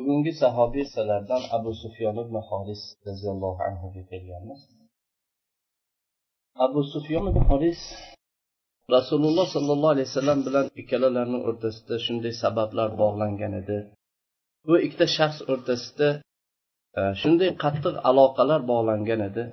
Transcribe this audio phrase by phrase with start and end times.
[0.00, 4.60] bugungi sahobiy hissalardan abu sufyon ibn horis roziyallohu anhuga kelganmiz.
[6.64, 7.80] Abu sufyon ibn horis
[8.96, 13.78] rasululloh sollallohu alayhi vasallam bilan ikkalalarini o'rtasida shunday sabablar bog'langan edi.
[14.66, 16.08] Bu ikkita shaxs o'rtasida
[16.98, 19.44] e, shunday qattiq aloqalar bog'langan edi.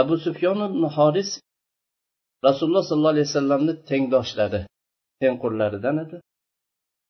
[0.00, 1.30] Abu sufyon ibn horis
[2.46, 4.60] rasululloh sollallohu alayhi vasallamni tengdoshlari
[5.22, 6.16] tengqurlaridan edi.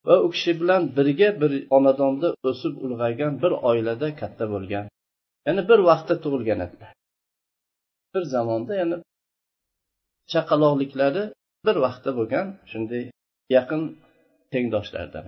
[0.07, 4.85] Va u kishi bilan birga bir xonadonda o'sib ulg'aygan bir oilada katta bo'lgan.
[5.47, 6.91] Ya'ni bir vaqtda tug'ilgan edilar.
[8.13, 8.97] Bir zamonda ya'ni
[10.31, 11.23] chaqaloqliklari
[11.65, 13.03] bir vaqtda bo'lgan shunday
[13.55, 13.81] yaqin
[14.53, 15.25] tengdoshlardan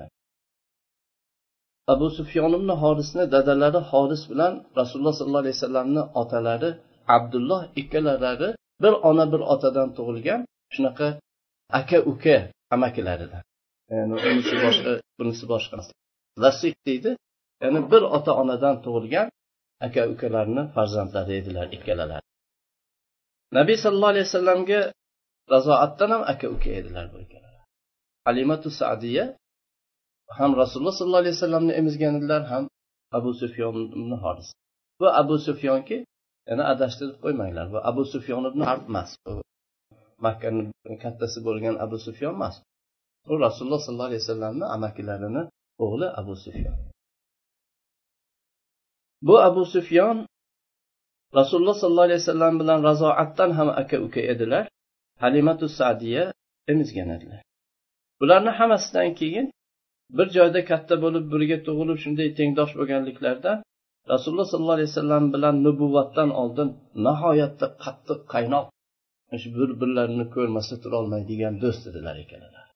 [1.94, 6.70] abu sufyon ibn horisni dadalari horis bilan rasululloh sollallohu alayhi vasallamni otalari
[7.18, 8.50] abdulloh ikkalalari
[8.84, 10.42] bir ona bir otadan tug'ilgan
[10.76, 11.08] shunaqa
[11.80, 12.38] aka uka
[12.76, 13.44] amakilaridan
[13.96, 15.78] ya'ni unisi boshqa bunisi boshqa
[16.44, 17.12] lasik deydi.
[17.64, 19.28] Ya'ni bir ota onadan tug'ilgan
[19.86, 22.28] aka ukalarni farzandlari edilar ikkalalari
[23.58, 24.82] nabiy sallallohu alayhi vasallamga
[25.54, 27.64] razoatdan ham aka uka edilar bu ikkalalar.
[28.28, 29.26] Halimatu sadiya
[30.40, 32.64] ham rasululloh sollallohu alayhi vasallamni emizgan edilar ham
[33.18, 34.50] abu sufyon ibn horis
[35.00, 35.98] bu abu sufyonki
[36.50, 39.10] yana adashtirib qo'ymanglar bu abu sufyon ibn harb emas
[40.26, 40.62] makkani
[41.04, 42.56] kattasi bo'lgan abu sufyon emas.
[43.32, 45.44] U rasululloh sollallohu alayhi vasallamni amakilarini
[45.84, 46.76] o'g'li abu sufyon.
[49.28, 50.18] Bu abu sufyon
[51.40, 54.64] rasululloh sollallohu alayhi vasallam bilan razoatdan ham aka uka edilar.
[55.24, 56.24] Halimatu sadiya
[56.72, 57.42] emizgan edilar.
[58.22, 59.48] Bularni hammasidan keyin
[60.18, 63.52] bir joyda katta bo'lib birga tug'ilib shunday tengdosh bo'lganliklarida
[64.14, 66.70] rasululloh sollallohu alayhi vasallam bilan nubuvatdan oldin
[67.08, 68.66] nihoyatda qattiq qaynoq
[69.58, 72.67] bir birlarini ko'rmasa turolmaydigan do'st edilar ikkalalar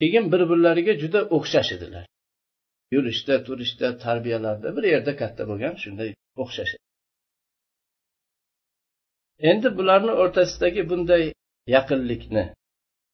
[0.00, 2.04] keyin bir birlariga juda o'xshash edilar.
[2.94, 6.10] Yurishda turishda tarbiyalarda bir yerda katta bo'lgan shunday
[6.42, 6.72] o'xshash
[9.50, 11.24] endi bularni o'rtasidagi bunday
[11.76, 12.44] yaqinlikni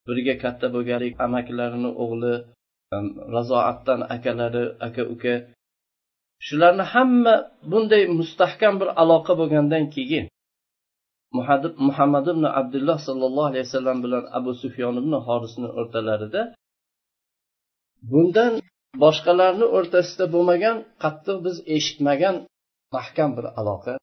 [0.08, 2.34] birga katta bo'lganlik amakilarini o'g'li
[3.36, 5.34] razoatdan akalari aka uka
[6.46, 7.34] shularni hamma
[7.70, 10.26] bunday mustahkam bir aloqa bo'lgandan keyin
[11.88, 16.42] muhammad ibn abdulloh sollallohu alayhi vasallam bilan abu sufyon ibn horisni o'rtalarida
[18.12, 18.52] bundan
[19.02, 22.36] boshqalarni o'rtasida bo'lmagan qattiq biz eshitmagan
[22.96, 23.94] mahkam bir aloqa.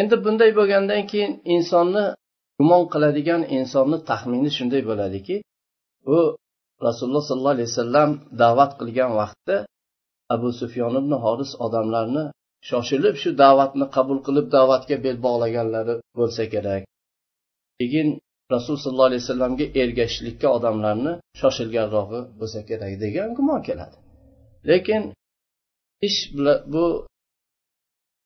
[0.00, 2.04] Endi bunday bo'lgandan keyin insonni
[2.58, 5.36] gumon qiladigan insonni taxmini shunday bo'ladiki
[6.16, 6.18] u
[6.86, 8.10] rasululloh sollallohu alayhi vasallam
[8.42, 9.56] da'vat qilgan vaqtda
[10.34, 12.24] abu sufyon ibn horis odamlarni
[12.68, 16.82] shoshilib shu da'vatni qabul qilib da'vatga bel bog'laganlari bo'lsa kerak.
[17.78, 18.08] Keyin
[18.54, 23.96] rasul sollallohu alayhi vasallamga ergashishlikka odamlarni shoshilganrog'i bo'lsa kerak degan gumon keladi.
[24.70, 25.02] Lekin
[26.08, 26.20] ish
[26.72, 26.84] bu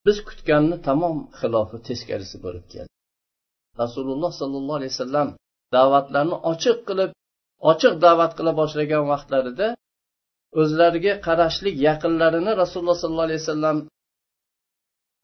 [0.07, 2.93] biz kutganni tamom xilofi teskarisi bo'lib keldi.
[3.83, 5.29] Rasululloh sollallohu alayhi vasallam
[5.77, 7.11] da'vatlarni ochiq qilib
[7.71, 9.69] ochiq da'vat qila boshlagan vaqtlarida
[10.61, 13.79] o'zlariga qarashlik yaqinlarini rasululloh sollallohu alayhi vasallam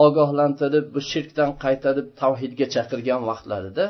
[0.06, 3.86] ogohlantirib bu shirkdan qaytarib tavhidga chaqirgan vaqtlarida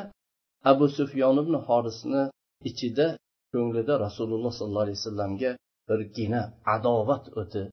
[0.71, 2.23] abu sufyon ibn horisni
[2.69, 3.07] ichida
[3.53, 5.51] ko'nglida rasululloh sollallohu alayhi vasallamga
[5.89, 6.41] birgina
[6.75, 7.63] adovat o'ti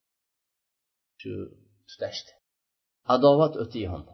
[1.20, 1.32] shu
[1.88, 2.32] tutashdi.
[3.14, 4.12] Adovat o'ti yondi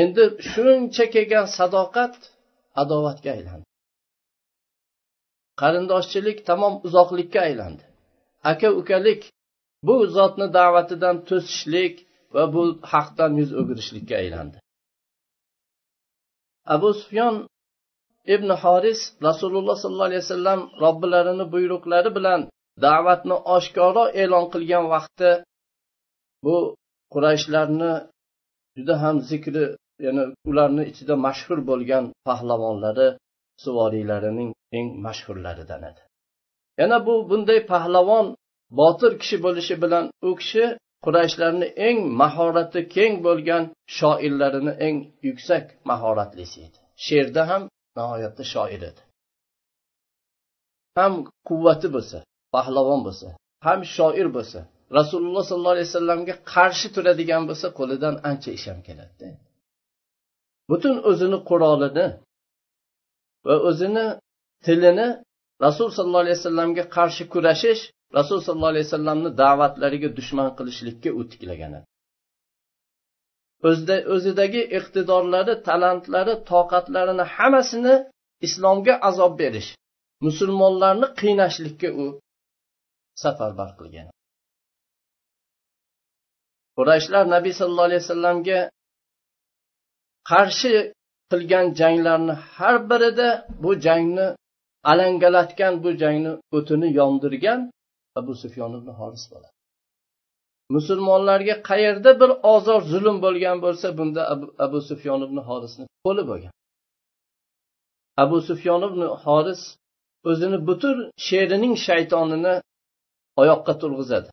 [0.00, 2.14] endi shuncha kelgan sadoqat
[2.82, 3.66] adovatga aylandi.
[5.60, 7.84] Qarindoshchilik tamom uzoqlikka aylandi.
[8.52, 9.22] Aka ukalik
[9.86, 11.94] bu zotni da'vatidan to'sishlik
[12.34, 12.62] va bu
[12.92, 14.56] haqdan yuz o'girishlikka aylandi.
[16.74, 17.34] Abu sufyon
[18.34, 22.40] ibn horis rasululloh sollallohu alayhi vasallam robbilarini buyruqlari bilan
[22.84, 25.30] da'vatni oshkoro e'lon qilgan vaqtda
[26.44, 26.56] bu
[27.14, 27.92] qurayshlarni
[28.76, 29.64] juda ham zikri
[30.04, 33.08] ya'ni ularni ichida mashhur bo'lgan pahlavonlari
[33.64, 36.02] suvoriylarining eng mashhurlaridan edi.
[36.80, 38.26] Yana bu bunday pahlavon
[38.80, 40.64] botir kishi bo'lishi bilan u kishi
[41.06, 43.64] qurayshlarni eng mahorati keng bo'lgan
[43.98, 46.78] shoirlarini eng yuksak mahoratlisi edi.
[47.06, 47.62] She'rda ham
[47.98, 49.02] nihoyatda shoir edi.
[50.98, 51.12] Ham
[51.48, 52.18] quvvati bo'lsa
[52.54, 53.28] pahlavon bo'lsa
[53.66, 54.60] ham shoir bo'lsa
[54.98, 59.28] rasululloh sollallohu alayhi vasallamga qarshi turadigan bo'lsa qo'lidan ancha ish ham keladida.
[60.70, 62.06] Butun o'zini qurolini
[63.46, 64.06] va o'zini
[64.66, 65.08] tilini
[65.64, 67.82] rasul sollallohu alayhi vasallamga qarshi kurashish
[68.18, 71.86] rasul sollallohu alayhi vasallamni da'vatlariga dushman qilishlikka u tiklagan edi.
[74.14, 77.94] O'zidagi iqtidorlari talantlari toqatlarini hammasini
[78.46, 79.70] islomga azob berish
[80.26, 82.06] musulmonlarni qiynashlikka u
[83.22, 84.08] safarbar qilgan
[86.76, 88.60] qurayshlar nabiy sallallohu alayhi vasallamga
[90.30, 90.74] qarshi
[91.30, 93.28] qilgan janglarni har birida
[93.62, 94.26] bu jangni
[94.90, 97.60] alangalatgan bu jangni o'tini yondirgan
[98.18, 99.56] abu sufyon ibn horis bo'ladi.
[100.76, 106.52] Musulmonlarga qayerda bir ozor zulm bo'lgan bo'lsa bunda abu, abu sufyon ibn horisni qo'li bo'lgan.
[108.22, 109.62] Abu sufyon ibn horis
[110.30, 110.96] o'zini butun
[111.26, 112.54] sherining shaytonini
[113.40, 114.28] oyoqqa turg'izadi.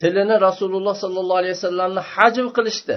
[0.00, 2.96] Tilini rasululloh sollallohu alayhi vasallamni hajv qilishdi.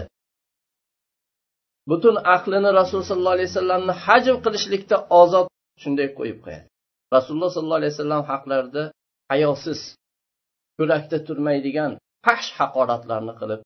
[1.92, 5.48] Butun aqlini rasululloh sollallohu alayhi vasallamni hajv qilishlikda ozod
[5.84, 6.66] shunday qo'yib qo'yadi.
[7.16, 8.84] Rasululloh sollallohu alayhi vasallam haqlarida
[9.31, 9.81] hayosiz
[10.79, 11.91] yurakda turmaydigan
[12.25, 13.61] pahsh haqoratlarni qilib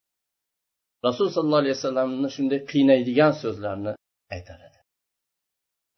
[1.08, 3.92] rasul sollallohu alayhi vasallamni shunday qiynaydigan so'zlarni
[4.36, 4.80] aytar edi.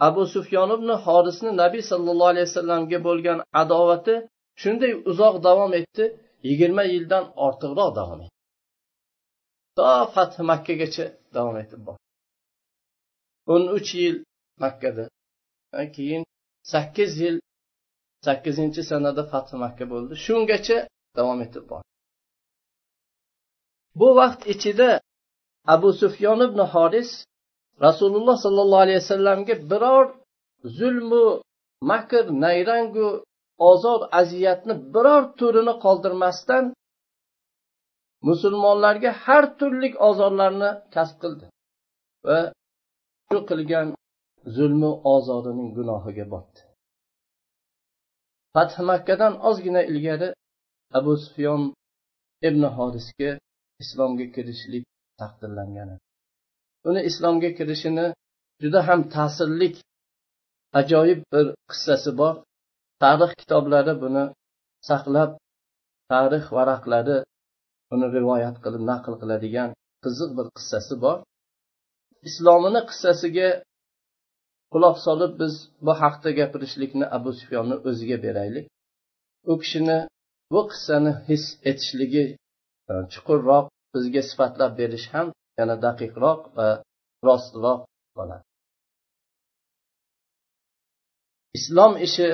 [0.08, 4.16] Abu sufyon ibn horisni nabiy sollallohu alayhi vasallamga bo'lgan adovati
[4.62, 6.04] shunday uzoq davom etdi
[6.48, 8.36] yigirma yildan ortiqroq davom etdi.
[9.78, 12.04] To fathi makkagacha davom etib bordi.
[13.54, 14.16] O'n uch yil
[14.64, 15.06] makkada
[15.96, 16.24] keyin
[16.74, 17.38] sakkiz yil
[18.26, 20.14] sakkizinchi sanada fath makka bo'ldi.
[20.26, 20.78] Shungacha
[21.18, 21.88] davom etib bordi.
[24.00, 24.90] Bu vaqt ichida
[25.74, 27.10] abu sufyon ibn horis
[27.86, 30.06] rasululloh sollallohu alayhi vasallamga biror
[30.78, 31.26] zulmu
[31.92, 33.08] makr nayrangu
[33.72, 36.66] ozor aziyatni biror turini qoldirmasdan
[38.30, 41.46] musulmonlarga har turlik ozorlarni kasb qildi
[42.28, 42.40] va
[43.30, 43.88] shu qilgan
[44.58, 46.60] zulmu ozorining gunohiga botdi.
[48.54, 50.30] Fath makkadan ozgina ilgari
[50.98, 51.62] abu sufyon
[52.48, 53.32] ibn horisga
[53.84, 54.84] islomga kirishlik
[55.22, 55.90] taqdirlangan
[56.90, 58.06] uni islomga kirishini
[58.62, 59.76] juda ham ta'sirlik
[60.80, 62.34] ajoyib bir qissasi bor.
[63.02, 64.24] Tarix kitoblari buni
[64.90, 65.32] saqlab
[66.12, 67.18] tarix varaqlari
[67.94, 69.70] uni rivoyat qilib naql qiladigan
[70.04, 71.18] qiziq bir qissasi bor.
[72.30, 73.50] Islomini qissasiga
[74.74, 75.54] quloq solib biz
[75.86, 78.66] bu haqda gapirishlikni abu sufyonni o'ziga beraylik.
[79.52, 79.98] U kishini
[80.54, 82.26] bu qissani his etishligi
[82.92, 85.28] e, chuqurroq bizga sifatlab berish ham
[85.60, 86.68] yana daqiqroq va
[87.28, 87.80] rostroq
[88.18, 88.46] bo'ladi.
[91.58, 92.28] Islom ishi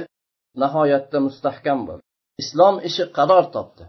[0.62, 2.06] nihoyatda mustahkam bo'ldi.
[2.44, 3.84] Islom ishi qaror topdi.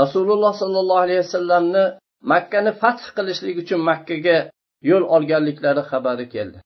[0.00, 1.84] Rasululloh sollallohu alayhi vasallamni
[2.32, 4.38] makkani fath qilishlik uchun makkaga
[4.90, 6.58] yo'l olganliklari xabari keldi.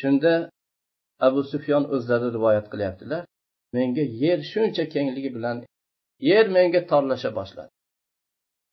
[0.00, 0.32] Shunda
[1.26, 3.22] abu sufyon o'zlari rivoyat qilyaptilar
[3.76, 5.56] menga yer shuncha kengligi bilan
[6.30, 7.70] yer menga torlasha boshladi.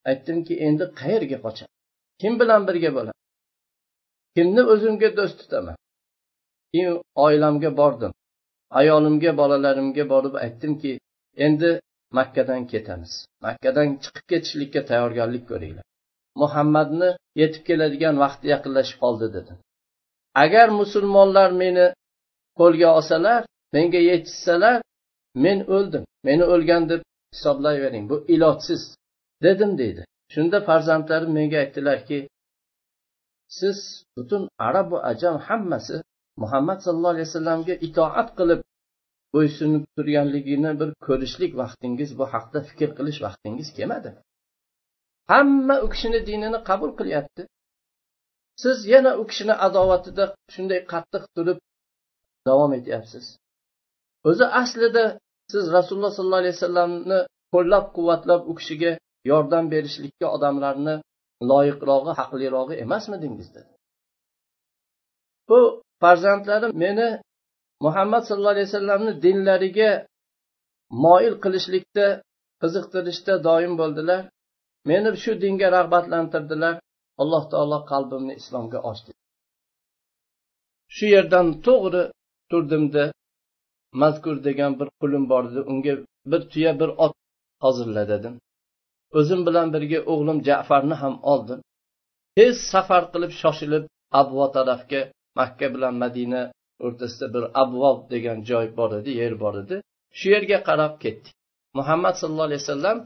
[0.10, 1.74] Aytdimki endi qayerga qochaman
[2.22, 3.20] kim bilan birga bo'laman?
[4.36, 5.78] Kimni o'zimga do'st tutaman?
[6.72, 8.14] Keyin oilamga bordim
[8.80, 10.92] ayolimga bolalarimga borib aytdimki
[11.46, 11.70] endi
[12.18, 13.14] makkadan ketamiz.
[13.46, 15.87] Makkadan chiqib ketishlikka tayyorgarlik ko'ringlar.
[16.42, 17.10] Muhammadni
[17.42, 19.54] yetib keladigan vaqti yaqinlashib qoldi dedi.
[20.44, 21.86] Agar musulmonlar meni
[22.60, 23.42] qo'lga olsalar
[23.76, 24.78] menga yetishsalar
[25.46, 27.02] men o'ldim meni o'lgan deb
[27.34, 28.82] hisoblayvering bu ilojsiz
[29.46, 30.02] dedim deydi
[30.34, 32.20] shunda farzandlarim menga aytdilarki
[33.60, 33.78] siz
[34.18, 35.96] butun arab va ajam hammasi
[36.44, 38.62] muhammad sallallohu alayhi vasallamga itoat qilib
[39.36, 44.10] bo'ysunib turganligini bir ko'rishlik vaqtingiz bu haqda fikr qilish vaqtingiz kelmadi.
[45.32, 47.42] Hamma u kishini dinini qabul qilyapti.
[48.64, 51.58] Siz yana u kishini adovatida shunday qattiq turib
[52.48, 53.26] davom etyapsiz.
[54.30, 55.04] O'zi aslida
[55.54, 57.20] siz rasululloh sollallohu alayhi vasallamni
[57.54, 58.92] qo'llab quvvatlab u kishiga
[59.32, 60.96] yordam berishlikka odamlarni
[61.50, 63.72] loyiqrog'i haqlirog'i emasmidingiz dedi.
[65.50, 65.60] Bu
[66.02, 67.10] farzandlarim meni
[67.86, 69.92] muhammad sallallohu alayhi vasallamni dinlariga
[71.06, 72.08] moyil qilishlikda
[72.62, 74.22] qiziqtirishda doim bo'ldilar.
[74.90, 76.76] Meni shu dinga rag'batlantirdilar.
[77.22, 79.12] Alloh taolo qalbimni islomga ochdi.
[80.96, 82.04] Shu yerdan to'g'ri
[82.52, 83.04] turdimda
[84.02, 85.94] mazkur degan bir qulim bor edi unga
[86.32, 87.14] bir tuya bir ot
[87.64, 88.34] hozirla dedim.
[89.20, 91.60] O'zim bilan birga o'g'lim jafarni ham oldim
[92.38, 93.84] tez safar qilib shoshilib
[94.22, 95.02] abvo tarafga
[95.40, 96.42] makka bilan madina
[96.86, 99.76] o'rtasida bir abvob degan joy bor edi yer bor edi.
[100.18, 101.36] Shu yerga qarab ketdik.
[101.78, 102.98] Muhammad sallallohu alayhi vasallam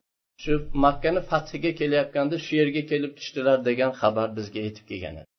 [0.42, 0.54] shu
[0.86, 5.30] makkani fathiga kelayotganda shu yerga kelib tushdilar degan xabar bizga yetib kelgan edi.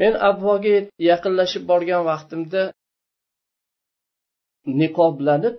[0.00, 0.76] Men abvoga
[1.10, 2.62] yaqinlashib borgan vaqtimda
[4.80, 5.56] niqoblanib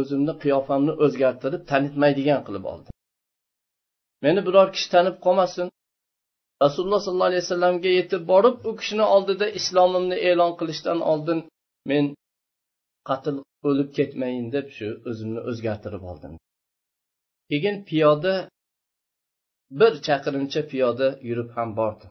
[0.00, 2.94] o'zimni qiyofamni o'zgartirib tanitmaydigan qilib oldim.
[4.24, 5.66] Meni biror kishi tanib qolmasin.
[6.64, 11.38] Rasululloh sollallohu alayhi vasallamga yetib borib u kishini oldida islomimni e'lon qilishdan oldin
[11.90, 12.04] men
[13.08, 13.36] qatl
[13.68, 16.34] o'lib ketmayin deb shu o'zimni o'zgartirib oldim.
[17.50, 18.34] Keyin piyoda
[19.80, 22.06] bir chaqirimcha piyoda yurib ham bordi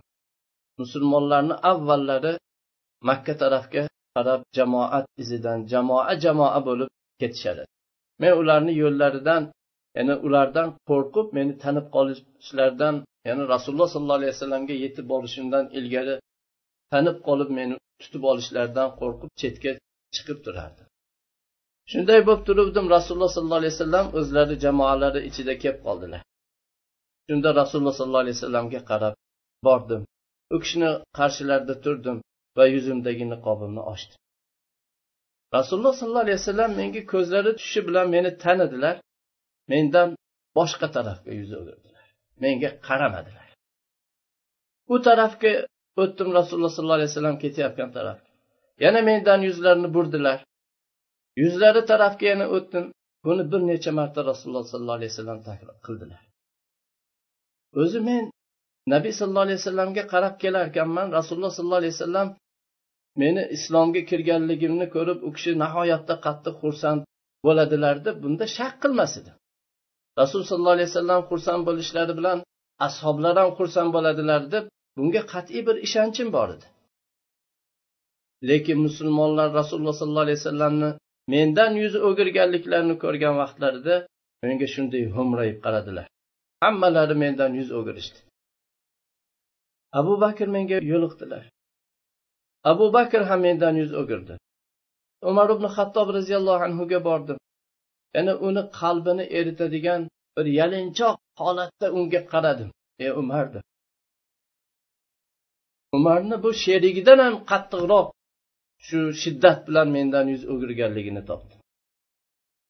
[0.82, 2.34] musulmonlarni avvallari
[3.10, 3.84] makka tarafga
[4.16, 6.90] qarab jamoat izidan jamoa jamoa bo'lib
[7.22, 7.64] ketishadi.
[8.22, 9.44] Men ularni yo'llaridan
[9.98, 12.96] ya'ni ulardan qo'rqib meni tanib qolishlaridan
[13.28, 16.16] ya'ni rasululloh sollallohu alayhi vasallamga yetib borishimdan ilgari
[16.94, 19.72] tanib qolib meni tutib olishlaridan qo'rqib chetga
[20.16, 20.84] chiqib turardi
[21.92, 26.22] shunday bo'lib turuvdim rasululloh sollallohu alayhi vasallam o'zlari jamoalari ichida kelib qoldilar.
[27.28, 29.14] Shunda rasululloh sollallohu alayhi vasallamga qarab
[29.68, 30.02] bordim.
[30.54, 32.18] U kishini qarshilarida turdim
[32.58, 34.20] va yuzimdagi niqobimni ochdim.
[35.58, 38.96] Rasululloh sollallohu alayhi vasallam menga ko'zlari tushishi bilan meni tanidilar
[39.72, 40.10] mendan
[40.58, 42.06] boshqa tarafga yuz o'girdilar
[42.44, 43.48] menga qaramadilar.
[44.94, 45.52] U tarafga
[46.04, 48.30] o'tdim rasululloh sollallohu alayhi vasallam ketayotgan tarafga.
[48.84, 50.40] Yana mendan yuzlarini burdilar.
[51.42, 52.86] Yuzlari tarafga yana o'tdim.
[53.26, 56.22] Buni bir necha marta rasululloh sollallohu alayhi vasallam takror qildilar.
[57.82, 58.24] O'zi men
[58.94, 62.28] nabiy sallallohu alayhi vasallamga qarab kelar ekanman rasululloh sollallohu alayhi vasallam
[63.22, 67.02] meni islomga kirganligimni ko'rib u kishi nihoyatda qattiq xursand
[67.46, 69.32] bo'ladilar deb bunda shak qilmas edi.
[70.20, 72.40] Rasululloh sollallohu alayhi vasallam xursand bo'lishlari bilan
[72.88, 74.66] ashoblar ham xursand bo'ladilar deb
[74.98, 76.68] bunga qat'iy bir ishonchim bor edi.
[78.50, 80.90] Lekin musulmonlar rasululloh sollallohu alayhi vasallamni
[81.32, 83.96] mendan yuzi o'girganliklarini ko'rgan vaqtlarida
[84.44, 86.06] menga shunday ho'mrayib qaradilar.
[86.64, 88.20] Hammalari mendan yuz o'girishdi.
[90.00, 91.44] Abu bakr menga yo'liqdilar.
[92.72, 94.34] Abu bakr ham mendan yuz o'girdi.
[95.30, 97.38] Umar ibn hattob roziyallohu anhuga bordim.
[98.16, 100.02] Yana uni qalbini eritadigan
[100.36, 102.70] bir yalinchoq holatda unga qaradim.
[103.04, 103.46] Ey umar
[105.98, 108.08] umarni bu sherigidan ham qattiqroq
[108.88, 111.56] shu shiddat bilan mendan yuz o'girganligini topdi.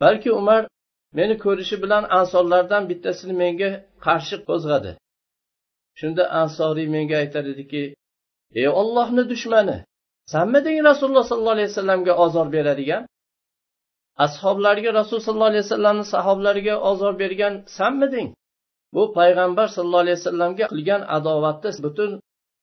[0.02, 0.62] Balki umar
[1.18, 3.70] meni ko'rishi bilan ansorlardan bittasini menga
[4.06, 4.92] qarshi qo'zg'adi.
[6.00, 7.84] Shunda ansoriy menga aytar ediki
[8.60, 9.78] ey ollohni dushmani
[10.34, 13.04] sanmiding rasululloh sollallohu alayhi vasallamga ozor beradigan?
[14.26, 18.28] Ashoblarga rasululloh sollallohu alayhi vasallamni sahoblariga ozor bergan sanmiding
[18.96, 22.12] bu payg'ambar sallallohu alayhi vasallamga qilgan adovatda butun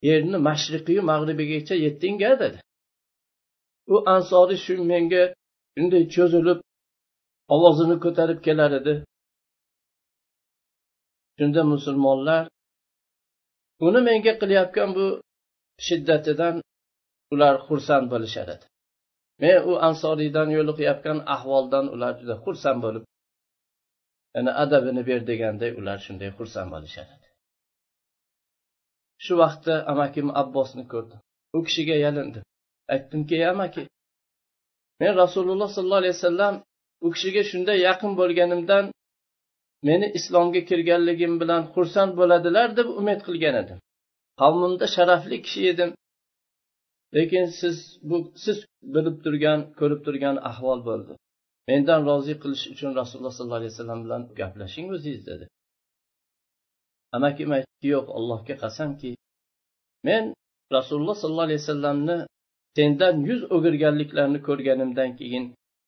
[0.08, 2.58] yerni mashriqiyu mag'ribigacha yetdingga dedi.
[3.94, 5.22] U ansoriy shu menga
[5.74, 6.58] shunday cho'zilib
[7.54, 8.94] ovozini ko'tarib kelar edi.
[11.38, 12.42] Shunda musulmonlar
[13.86, 15.06] uni menga qilayotgan bu
[15.86, 16.56] shiddatidan
[17.32, 18.66] ular xursand bo'lishar edi.
[19.42, 23.04] Men u ansoriydan yo'liqayotgan ahvoldan ular juda xursand bo'lib
[24.36, 27.26] yana adabini ber deganday ular shunday xursand bo'lishar edi.
[29.24, 31.18] Shu vaqtda amakim abbosni ko'rdim.
[31.56, 32.44] U kishiga yalindim
[32.94, 33.82] aytdimki ey amaki
[35.00, 36.54] men rasululloh sollallohu alayhi vasallam
[37.04, 38.84] u kishiga shunday yaqin bo'lganimdan
[39.88, 43.78] meni islomga kirganligim bilan xursand bo'ladilar deb umid qilgan edim.
[44.40, 45.90] Qavmimda sharafli kishi edim.
[47.16, 47.76] Lekin siz
[48.08, 48.58] bu siz
[48.94, 51.12] bilib turgan ko'rib turgan ahvol bo'ldi.
[51.68, 55.44] Mendan rozi qilish uchun rasululloh sollallohu alayhi vasallam bilan gaplashing o'zingiz dedi.
[57.16, 59.10] Amakim aytdiki yo'q allohga qasamki
[60.08, 60.24] men
[60.76, 62.16] rasululloh sollallohu alayhi vasallamni
[62.76, 65.44] sendan yuz o'girganliklarini ko'rganimdan keyin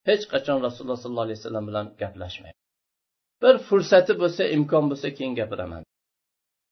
[0.08, 2.58] hech qachon rasululloh sollallohu alayhi vasallam bilan gaplashmayman.
[3.42, 5.82] Bir fursati bo'lsa imkon bo'lsa keyin gapiraman.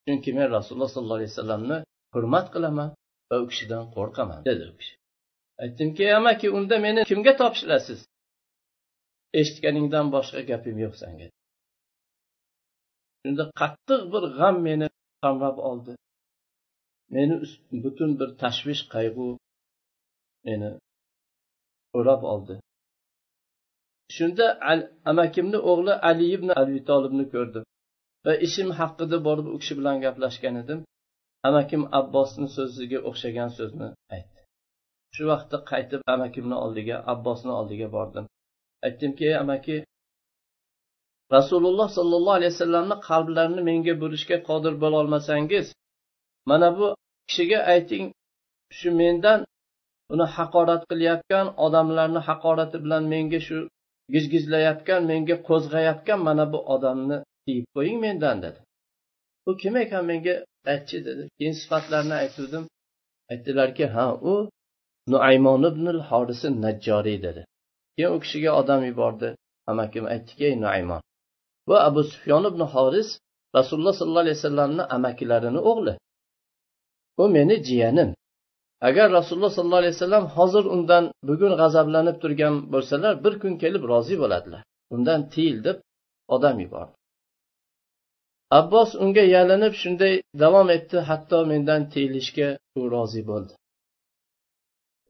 [0.06, 1.78] Chunki men rasululloh sollallohu alayhi vasallamni
[2.14, 2.88] hurmat qilaman
[3.30, 4.94] va u kishidan qo'rqaman dedi u kishi.
[5.62, 8.00] Aytdimki amaki unda meni kimga topshirasiz
[9.40, 11.26] eshitganingdan boshqa gapim yo'q sanga
[13.22, 14.86] shunda qattiq bir g'am meni
[15.22, 15.92] qamrab oldi.
[17.16, 17.34] Meni
[17.84, 19.26] butun bir tashvish qayg'u
[20.46, 20.70] meni
[21.98, 22.54] o'rab oldi.
[24.16, 24.46] Shunda
[25.10, 27.64] amakimni o'g'li ali ibn abi tolibni ko'rdim
[28.26, 30.80] va ishim haqida borib u kishi bilan gaplashgan edim.
[31.48, 34.40] Amakim abbosni so'ziga o'xshagan so'zni aytdi.
[35.14, 38.24] Shu vaqtda qaytib amakimni oldiga abbosni oldiga bordim.
[38.86, 39.76] Aytdimki ey amaki
[41.36, 45.66] rasululloh sollallohu alayhi vasallamni qalblarini menga burishga qodir bo'lolmasangiz
[46.50, 46.86] mana bu
[47.28, 48.04] kishiga ayting
[48.78, 49.40] shu mendan
[50.12, 53.58] uni haqorat qilayotgan odamlarni haqorati bilan menga shu
[54.14, 58.60] gizgizlayotgan menga qo'zg'ayotgan mana bu odamni tiyib qo'ying mendan dedi.
[59.48, 60.34] U kim ekan menga
[60.72, 61.22] aytchi dedi.
[61.36, 62.64] Keyin sifatlarini aytuvdim.
[63.32, 64.34] Aytdilarki ha u
[65.12, 67.42] nuaymon ibn horisi najjoriy dedi.
[67.94, 69.28] Keyin u kishiga odam yubordi.
[69.70, 71.02] Amakim aytdiki ey nuaymon
[71.70, 73.08] bu abu sufyon ibn horis
[73.56, 75.94] rasululloh sollallohu alayhi vasallamni amakilarini o'g'li.
[77.22, 78.10] U meni jiyanim.
[78.88, 84.16] Agar rasululloh sollallohu alayhi vasallam hozir undan bugun g'azablanib turgan bo'lsalar bir kun kelib rozi
[84.22, 84.62] bo'ladilar.
[84.94, 85.78] Undan tiyil deb
[86.34, 86.94] odam yubordi.
[88.58, 93.52] Abbos unga yalinib shunday davom etdi hatto mendan tiyilishga u rozi bo'ldi.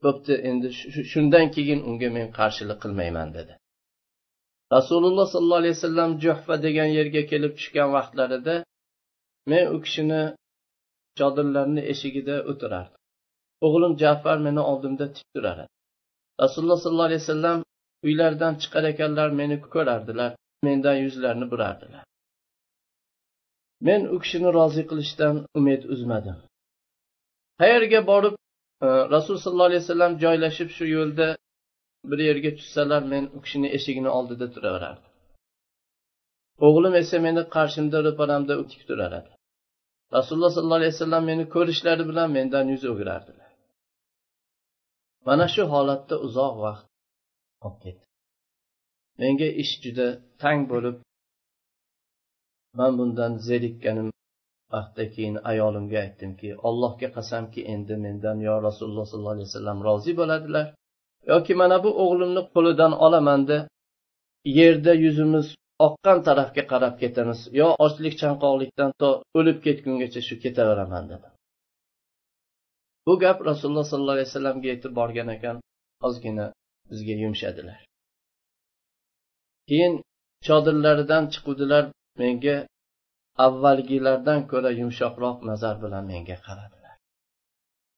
[0.03, 0.67] Bo'pti endi
[1.11, 3.53] shundan keyin unga men qarshilik qilmayman dedi.
[4.75, 8.55] Rasululloh sollallohu alayhi vasallam juhfa degan yerga kelib tushgan vaqtlarida
[9.51, 10.23] men u kishini
[11.19, 13.00] chodirlarni eshigida o'tirardim.
[13.65, 15.71] O'g'lim jafar meni oldimda tik turar edi
[16.43, 17.59] rasululloh sollallohu alayhi vasallam
[18.07, 20.31] uylaridan chiqar ekanlar meni ko'rardilar
[20.67, 22.03] mendan yuzlarini burardilar.
[23.87, 26.37] Men u kishini rozi qilishdan umid uzmadim.
[27.61, 31.27] Qayerga borib e, rasul rasululloh sollallohu alayhi vasallam joylashib shu yo'lda
[32.11, 35.09] bir yerga tushsalar men u kishini eshigini oldida turaverardim.
[36.67, 39.31] O'g'lim esa meni qarshimda ro'paramda tik turar edi
[40.15, 43.40] rasululloh sollallohu alayhi vasallam meni ko'rishlari bilan mendan yuz o'girardilar.
[45.27, 46.85] Mana shu holatda uzoq vaqt
[47.65, 48.03] olib ketdi.
[49.21, 50.07] Menga ish juda
[50.41, 50.95] tang bo'lib
[52.79, 54.09] man bundan zerikkanim
[54.73, 60.65] vaqtda keyin ayolimga aytdimki allohga qasamki endi mendan yo rasululloh sollallohu alayhi vasallam rozi bo'ladilar
[61.31, 63.57] yoki mana bu o'g'limni qo'lidan olamanda
[64.59, 65.47] yerda yuzimiz
[65.87, 69.09] oqqan tarafga qarab ketamiz yo ochlik chanqoqlikdan to
[69.39, 71.27] o'lib ketgungacha shu ketaveraman dedi.
[73.05, 75.57] Bu gap rasululloh sollallohu alayhi vasallamga yetib borgan ekan
[76.07, 76.45] ozgina
[76.89, 77.79] bizga yumshadilar.
[79.69, 79.93] Keyin
[80.47, 81.83] chodirlaridan chiquvdilar
[82.21, 82.57] menga
[83.45, 86.95] avvalgilardan ko'ra yumshoqroq nazar bilan menga qaradilar.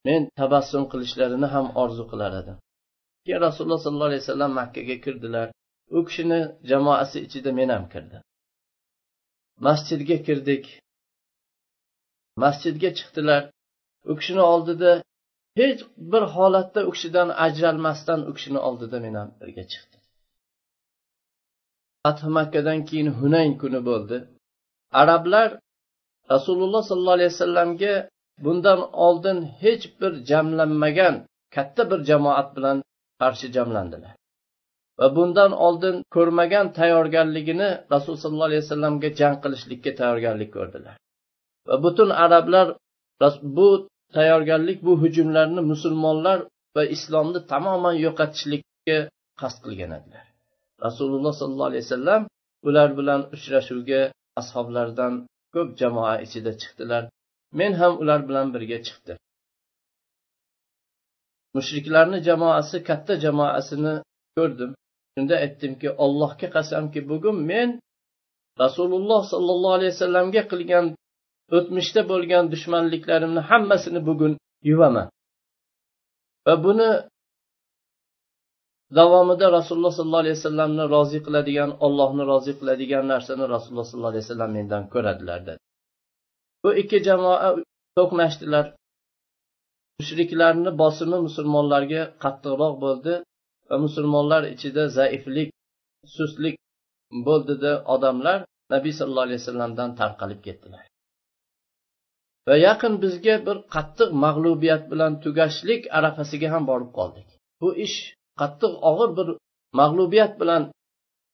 [0.08, 2.58] Men tabassum qilishlarini ham orzu qilar edim.
[3.26, 5.48] Keyin rasululloh sollallohu alayhi vasallam makkaga kirdilar.
[5.98, 8.22] U kishini jamoasi ichida men ham kirdim.
[9.68, 10.66] Masjidga kirdik.
[12.44, 13.42] Masjidga chiqdilar.
[14.12, 14.92] U kishini oldida
[15.60, 15.82] hech
[16.12, 20.02] bir holatda u kishidan ajralmasdan u kishini oldida men ham birga chiqdim.
[22.04, 24.18] Fath makkadan keyin hunayn kuni bo'ldi.
[25.02, 25.50] Arablar
[26.34, 27.94] rasululloh sollallohu alayhi vasallamga
[28.46, 31.16] bundan oldin hech bir jamlanmagan
[31.56, 32.78] katta bir jamoat bilan
[33.22, 34.14] qarshi jamlandilar.
[35.00, 40.96] Va bundan oldin ko'rmagan tayyorgarligini rasululloh sollallohu alayhi vasallamga jang qilishlikka tayyorgarlik ko'rdilar.
[41.68, 42.68] Va butun arablar
[43.58, 43.70] bu
[44.16, 46.40] tayyorgarlik bu hujumlarni musulmonlar
[46.76, 48.98] va islomni tamoman yo'qotishlikka
[49.42, 50.26] qasd qilgan edilar.
[50.86, 52.22] Rasululloh sollallohu alayhi vasallam
[52.68, 54.02] ular bilan uchrashuvga
[54.42, 55.14] ashoblardan
[55.54, 57.04] ko'p jamoa ichida chiqdilar.
[57.60, 59.18] Men ham ular bilan birga chiqdim.
[61.58, 63.96] Mushriklarni jamoasi katta jamoasini
[64.38, 64.72] ko'rdim.
[65.14, 67.70] Shunda aytdimki allohga qasamki bugun men
[68.64, 70.86] rasululloh sollallohu alayhi vasallamga qilgan
[71.58, 74.34] o'tmishda bo'lgan dushmanliklarimni hammasini bugun
[74.70, 75.08] yuvaman.
[76.46, 76.90] Va buni
[79.00, 84.52] davomida rasululloh sollallohu alayhi vasallamni rozi qiladigan ollohni rozi qiladigan narsani rasululloh sollallohu alayhi vasallam
[84.58, 85.62] mendan ko'radilar dedi.
[86.64, 87.50] Bu ikki jamoa
[87.98, 88.66] to'qnashdilar.
[90.00, 93.14] Mushriklarni bosimi musulmonlarga qattiqroq bo'ldi
[93.70, 95.50] va musulmonlar ichida zaiflik
[96.18, 96.56] sustlik
[97.28, 98.40] bo'ldida odamlar
[98.74, 100.84] nabiy sallallohu alayhi vasallamdan tarqalib ketdilar.
[102.48, 107.28] Va yaqin bizga bir qattiq mag'lubiyat bilan tugashlik arafasiga ham borib qoldik.
[107.62, 107.98] Bu ish
[108.42, 109.28] qattiq og'ir bir
[109.80, 110.64] mag'lubiyat bilan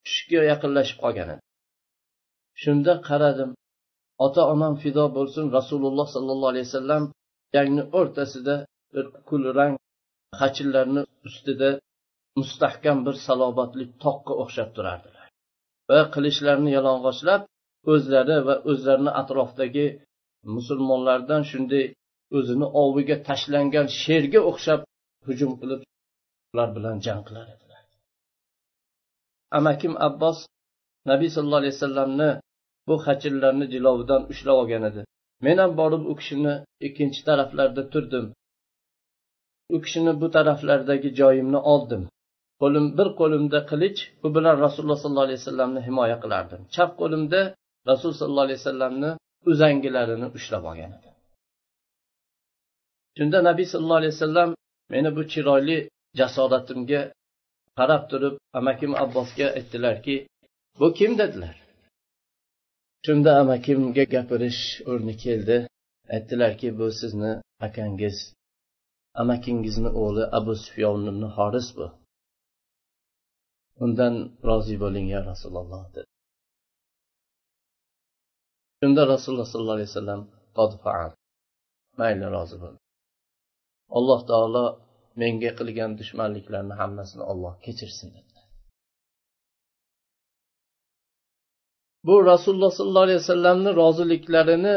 [0.04, 1.42] tushishga yaqinlashib qolgan edi.
[2.62, 3.50] Shunda qaradim
[4.26, 7.04] ota onam fido bo'lsin rasululloh sollallohu alayhi vasallam
[7.54, 8.54] jangni o'rtasida
[8.94, 9.74] bir kulrang
[10.40, 11.70] xachillarni ustida
[12.38, 15.26] mustahkam bir salobatli toqqa o'xshab turardilar.
[15.90, 17.42] Va qilichlarini yalang'ochlab
[17.92, 19.86] o'zlari va o'zlarini atrofdagi
[20.56, 21.84] musulmonlardan shunday
[22.38, 24.80] o'zini oviga tashlangan sherga o'xshab
[25.26, 25.80] hujum qilib
[26.52, 27.82] ular bilan jang qilar edilar.
[29.58, 30.38] Amakim abbos
[31.10, 32.30] nabiy sallallohu alayhi vasallamni
[32.88, 35.02] bu hajillarni jilovidan ushlab olgan edi.
[35.44, 36.54] Men ham borib u kishini
[36.86, 38.26] ikkinchi taraflarda turdim.
[39.74, 42.02] U kishini bu taraflardagi joyimni oldim.
[42.62, 46.60] Qo'lim bir qo'limda qilich bu bilan rasululloh sollallohu alayhi vasallamni himoya qilardim.
[46.74, 47.40] Chap qo'limda
[47.90, 49.10] rasululloh sollallohu alayhi vasallamni
[49.50, 51.10] uzangilarini ushlab olgan edi.
[53.16, 54.50] Shunda nabiy sallallohu alayhi vasallam
[54.92, 55.78] meni bu chiroyli
[56.18, 57.02] jasoratimga
[57.78, 60.16] qarab turib amakim abbosga aytdilarki
[60.80, 61.12] bu kim?
[61.20, 61.56] dedilar.
[63.06, 65.56] Shunda amakimga gapirish o'rni keldi.
[66.14, 67.32] Aytdilarki bu sizni
[67.66, 68.16] akangiz
[69.22, 71.86] amakingizni o'g'li abu sufyon ibn horis bu.
[73.84, 74.14] Undan
[74.48, 76.09] rozi bo'ling ya rasululloh dedi.
[78.80, 80.20] Shunda rasululloh sollallohu alayhi vasallam
[82.00, 82.80] mayli rozi bo'ldi
[83.98, 84.64] alloh taolo
[85.20, 88.46] menga qilgan dushmanliklarni hammasini olloh kechirsin dedilar
[92.06, 94.76] bu rasululloh sollallohu alayhi vasallamni roziliklarini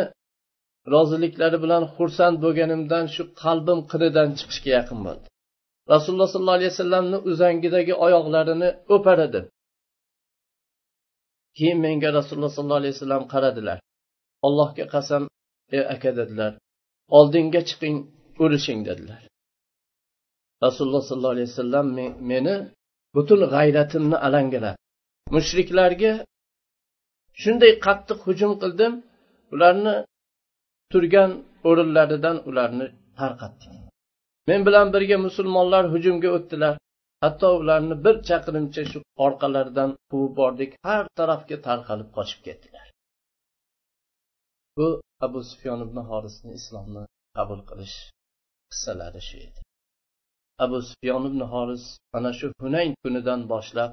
[0.93, 5.27] roziliklari bilan xursand bo'lganimdan shu qalbim qinidan chiqishga yaqin bo'ldi.
[5.93, 9.45] Rasululloh sollallohu alayhi vasallamni uzangidagi oyoqlarini o'par edim
[11.57, 13.77] keyin menga rasululloh sollallohu alayhi vasallam qaradilar.
[14.45, 15.23] Allohga qasam
[15.75, 16.51] ey aka dedilar.
[17.17, 17.97] Oldinga chiqing
[18.43, 19.21] urushing dedilar.
[20.65, 21.87] Rasululloh sollallohu alayhi vasallam
[22.31, 22.55] meni
[23.15, 24.75] butun g'ayratimni alangalab
[25.35, 26.13] mushriklarga
[27.41, 28.93] shunday qattiq hujum qildim
[29.53, 29.95] ularni
[30.91, 31.31] turgan
[31.69, 32.87] o'rinlaridan ularni
[33.19, 33.83] tarqatdik
[34.49, 36.75] men bilan birga musulmonlar hujumga o'tdilar.
[37.23, 40.71] Hatto ularni bir chaqirimcha shu orqalaridan quvib bordik.
[40.87, 42.85] Har tarafga tarqalib qochib ketdilar.
[44.77, 47.03] Bu abu sufyon ibn horisni islomni
[47.37, 47.97] qabul qilish
[48.71, 49.59] qissalari shu edi.
[50.65, 51.85] Abu sufyon ibn horis
[52.17, 53.91] ana shu hunayn kunidan boshlab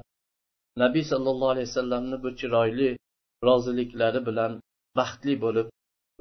[0.83, 2.89] nabiy sollallohu alayhi vasallamni bu chiroyli
[3.47, 4.51] roziliklari bilan
[4.99, 5.67] baxtli bo'lib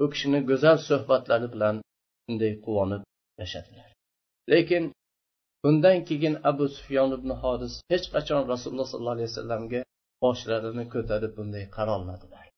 [0.03, 1.77] u kishini go'zal suhbatlari bilan
[2.23, 3.03] shunday quvonib
[3.41, 3.89] yashadilar.
[4.53, 4.85] Lekin
[5.63, 9.81] bundan keyin abu sufyon ibn horis hech qachon rasululloh sollallohu alayhi vasallamga
[10.25, 12.50] boshlarini ko'tarib bunday qarolmadilar.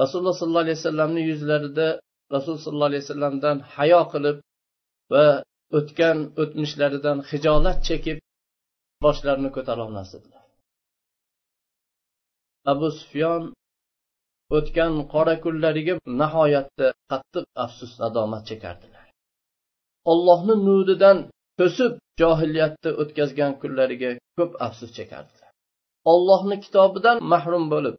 [0.00, 1.88] Rasululloh sollallohu alayhi vasallamni yuzlarida
[2.34, 4.36] rasululloh sollallohu alayhi vasallamdan hayo qilib
[5.12, 5.26] va
[5.78, 8.18] o'tgan o'tmishlaridan hijolat chekib
[9.04, 10.44] boshlarini ko'tarolmas edilar
[12.72, 13.42] abu sufyon
[14.56, 19.06] o'tgan qora kunlariga nihoyatda qattiq afsus nadomat chekardilar.
[20.12, 21.18] Ollohni nuridan
[21.58, 25.50] to'sib johiliyatda o'tkazgan kunlariga ko'p afsus chekardilar.
[26.12, 27.96] Ollohni kitobidan mahrum bo'lib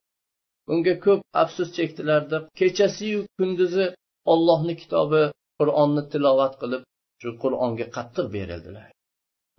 [0.67, 3.86] bunga ko'p afsus chekdilarda kechasiyu kunduzi
[4.34, 5.23] ollohni kitobi
[5.60, 6.82] qur'onni tilovat qilib
[7.21, 8.88] shu qur'onga qattiq berildilar.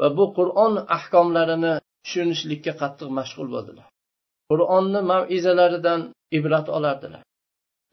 [0.01, 3.89] Va bu qur'on ahkomlarini tushunishlikka qattiq mashg'ul bo'ldilar.
[4.51, 6.01] Qur'onni mavizalaridan
[6.39, 7.23] ibrat olardilar.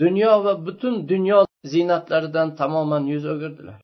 [0.03, 1.39] Dunyo va butun dunyo
[1.71, 3.79] ziynatlaridan tamoman yuz o'girdilar.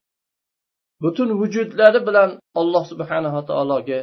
[1.04, 4.00] Butun vujudlari bilan alloh subhanava taologa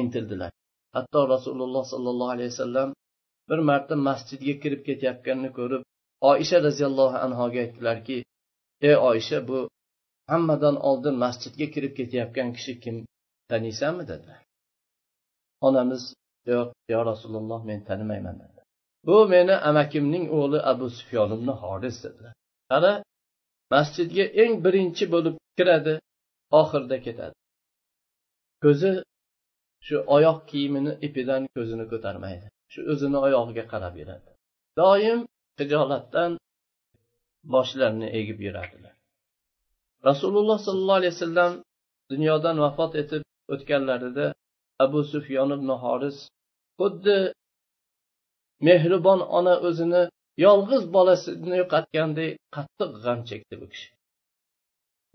[0.00, 0.50] intildilar.
[0.96, 2.88] Hatto rasululloh sollallohu alayhi vasallam
[3.48, 5.82] bir marta masjidga kirib ketayotganini ko'rib
[6.30, 8.16] oisha roziyallohu anhoga aytdilarki
[8.88, 9.58] ey oisha bu
[10.32, 12.96] hammadan oldin masjidga kirib ketayotgan kishi kim?
[13.50, 14.40] Taniysanmi dedilar
[15.68, 16.02] onamiz
[16.52, 18.60] yo'q yo rasululloh men tanimayman dedi.
[19.06, 22.34] Bu meni amakimning o'g'li abu sufyon ibn horis dedilar
[22.70, 22.92] qara
[23.74, 25.94] masjidga eng birinchi bo'lib kiradi
[26.60, 27.36] oxirida ketadi.
[28.62, 28.90] Ko'zi
[29.86, 32.46] shu oyoq kiyimini ipidan ko'zini ko'tarmaydi.
[32.72, 34.30] Shu o'zini oyog'iga qarab yuradi.
[34.80, 35.20] Doim
[35.60, 36.32] hijolatdan
[37.54, 38.94] boshlarini egib yuradilar.
[40.08, 41.52] Rasululloh sollallohu alayhi vasallam
[42.12, 43.22] dunyodan vafot etib
[43.54, 44.26] o'tganlarida
[44.84, 46.18] abu sufyon ibn horis
[46.80, 47.18] xuddi
[48.68, 50.02] mehribon ona o'zini
[50.46, 53.88] yolg'iz bolasini yo'qotgandek qattiq g'am chekdi bu kishi.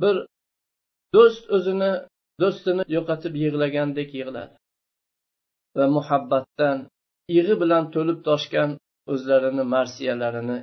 [0.02, 0.16] Bir
[1.16, 1.92] do'st o'zini
[2.42, 4.56] do'stini yo'qotib yig'lagandek yig'ladi
[5.78, 6.78] va muhabbatdan
[7.32, 8.70] yig'i bilan to'lib toshgan
[9.14, 10.58] o'zlarini marsiyalarini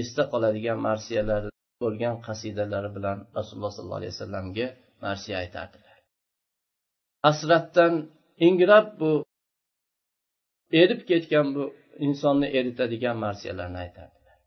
[0.00, 1.50] esda qoladigan marsiyalari
[1.82, 4.66] bo'lgan qasidalari bilan rasululloh sollallohu alayhi vasallamga
[5.04, 5.96] marsiya aytardilar.
[7.26, 7.94] Hasratdan
[8.46, 9.12] ingrab bu
[10.82, 11.64] erib ketgan bu
[12.06, 14.38] insonni eritadigan marsiyalarni aytardilar.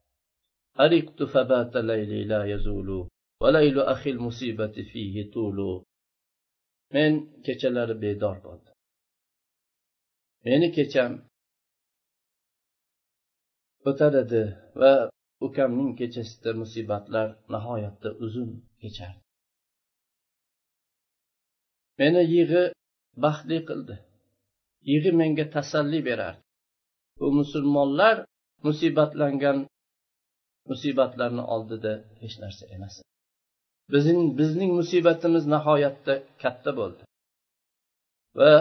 [6.95, 7.13] Men
[7.45, 8.75] kechalari bedor bo'ldim.
[10.45, 11.11] Meni kecham
[13.89, 14.43] o'tar edi
[14.81, 14.93] va
[15.47, 18.49] ukamning kechasida musibatlar nihoyatda uzun
[18.81, 19.21] kechardi.
[21.99, 22.63] Meni yig'i
[23.23, 23.95] baxtli qildi.
[24.91, 26.43] Yig'i menga tasalli berardi.
[27.19, 28.15] Bu musulmonlar
[28.67, 29.57] musibatlangan
[30.69, 32.95] musibatlarni oldida hech narsa emas.
[33.93, 37.01] Bizning bizning musibatimiz nihoyatda katta bo'ldi.
[38.39, 38.53] Va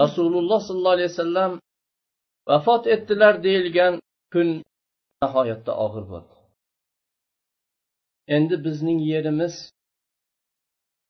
[0.00, 1.52] rasululloh sollallohu alayhi vasallam
[2.48, 3.94] vafot etdilar deyilgan
[4.32, 4.48] kun
[5.22, 6.34] nihoyatda og'ir bo'ldi.
[8.36, 9.54] Endi bizning yerimiz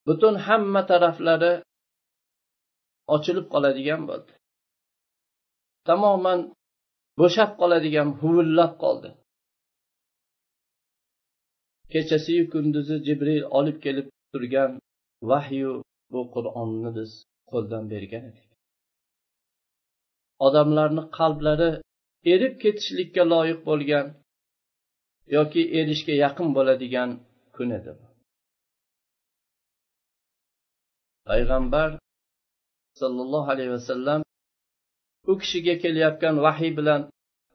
[0.07, 1.53] butun hamma taraflari
[3.15, 4.33] ochilib qoladigan bo'ldi.
[5.89, 6.41] Tamoman
[7.21, 9.11] bo'shab qoladigan huvillab qoldi.
[11.93, 14.73] Kechasiyu kunduzi jibril olib kelib turgan
[15.31, 15.73] vahyu
[16.13, 17.11] bu qur'onni biz
[17.51, 18.49] qo'ldan bergan edik.
[20.47, 21.71] Odamlarni qalblari
[22.35, 24.07] erib ketishlikka loyiq bo'lgan
[25.37, 27.11] yoki erishga yaqin bo'ladigan
[27.57, 27.93] kun edi
[31.29, 31.91] payg'ambar
[33.01, 34.21] sollallohu alayhi vasallam
[35.31, 37.01] u kishiga kelayotgan vahiy bilan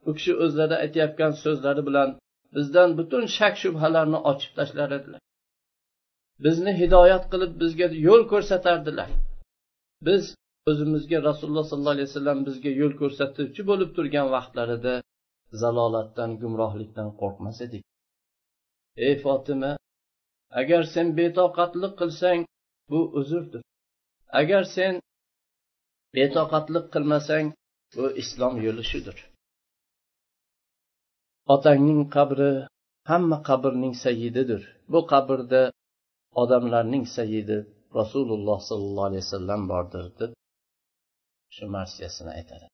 [0.07, 2.09] u kishi o'zlari aytayotgan so'zlari bilan
[2.55, 5.21] bizdan butun shak shubhalarni ochib tashlar edilar.
[6.45, 9.09] Bizni hidoyat qilib bizga yo'l ko'rsatardilar.
[10.07, 10.23] Biz
[10.71, 14.93] o'zimizga rasululloh sollallohu alayhi vasallam bizga yo'l ko'rsatuvchi bo'lib turgan vaqtlarida
[15.61, 17.83] zalolatdan gumrohlikdan qo'rqmas edik.
[19.07, 19.71] Ey fotima
[20.61, 22.39] agar sen betoqatlik qilsang
[22.91, 23.61] bu uzrdir.
[24.41, 24.93] Agar sen
[26.15, 27.45] betoqatlik qilmasang
[27.97, 29.17] bu islom yo'li shudir
[31.55, 32.51] otangning qabri
[33.11, 34.61] hamma qabrning sayyididir.
[34.91, 35.61] Bu qabrda
[36.41, 37.57] odamlarning sayyidi
[37.99, 40.31] rasululloh sollallohu alayhi vasallam bordir deb
[41.55, 42.65] shu marsiyasini aytadi.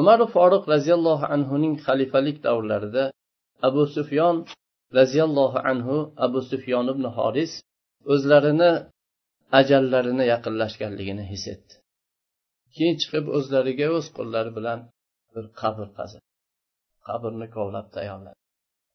[0.00, 3.04] Umar foruq roziyallohu anhuning xalifalik davrlarida
[3.68, 4.36] abu sufyon
[4.98, 7.52] roziyallohu anhu abu sufyon ibn horis
[8.12, 8.70] o'zlarini
[9.60, 11.74] ajallarini yaqinlashganligini his etdi.
[12.74, 14.80] Keyin chiqib o'zlariga o'z qo'llari bilan
[15.34, 16.26] bir qabr qazidi
[17.06, 18.38] qabrni kovlab tayyorladi.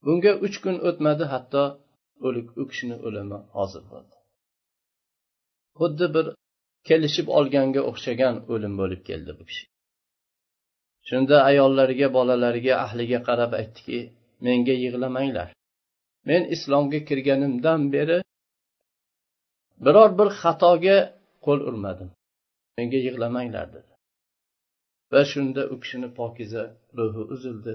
[0.06, 1.64] Bunga uch kun o'tmadi hatto
[2.28, 4.16] o'lik u kishini o'limi hozir bo'ldi.
[5.80, 6.26] Xuddi bir
[6.88, 9.64] kelishib olganga o'xshagan o'lim bo'lib keldi bu kishi.
[11.10, 14.00] Shunda ayollariga bolalariga ahliga qarab aytdiki
[14.46, 15.50] menga yig'lamanglar.
[16.30, 18.18] Men islomga kirganimdan beri
[19.86, 20.98] biror bir xatoga
[21.46, 22.10] qo'l urmadim.
[22.78, 23.92] Menga yig'lamanglar dedi.
[25.12, 26.64] Va shunda u kishini pokiza
[26.98, 27.74] ruhi uzildi.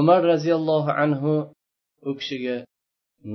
[0.00, 1.32] Umar roziyallohu anhu
[2.08, 2.56] u kishiga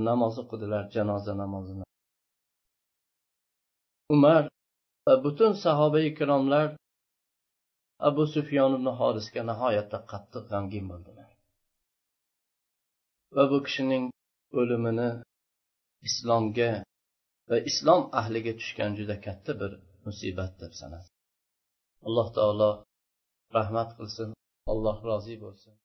[0.07, 1.85] namoz o'qidilar janoza namozini.
[4.15, 4.43] Umar
[5.05, 6.67] va butun sahoba ikromlar
[8.07, 11.29] abu sufyon ibn horisga nihoyatda qattiq g'amgin bo'ldilar.
[13.35, 14.05] Va bu kishining
[14.59, 15.09] o'limini
[16.07, 16.71] islomga
[17.49, 19.71] va islom ahliga tushgan juda katta bir
[20.05, 21.09] musibat deb sanadi.
[22.07, 22.71] Alloh taolo
[23.57, 24.29] rahmat qilsin
[24.71, 25.73] alloh rozi bo'lsin.